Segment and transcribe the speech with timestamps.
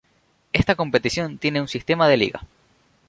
[0.51, 2.41] Esta competición tiene un sistema de liga.